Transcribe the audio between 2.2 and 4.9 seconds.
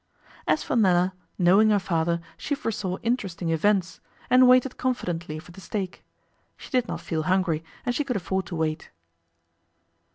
she foresaw interesting events, and waited